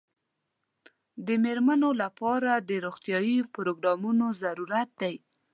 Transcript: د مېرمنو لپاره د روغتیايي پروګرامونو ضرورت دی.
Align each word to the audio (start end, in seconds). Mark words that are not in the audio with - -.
د 1.25 1.27
مېرمنو 1.43 1.89
لپاره 2.01 2.51
د 2.69 2.71
روغتیايي 2.85 3.37
پروګرامونو 3.55 4.25
ضرورت 4.41 4.89
دی. 5.01 5.15